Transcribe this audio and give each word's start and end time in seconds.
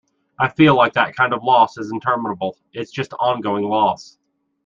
I 0.39 0.49
feel 0.49 0.75
like 0.75 0.93
that 0.93 1.15
kind 1.15 1.31
of 1.31 1.43
loss 1.43 1.77
is 1.77 1.91
interminable, 1.91 2.57
it's 2.73 2.89
just 2.89 3.13
ongoing 3.19 3.65
loss. 3.65 4.17